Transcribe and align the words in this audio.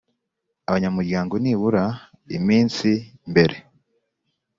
Abanyamuryango 0.69 1.33
nibura 1.43 1.85
iminsi 2.37 2.89
mbere 3.31 3.55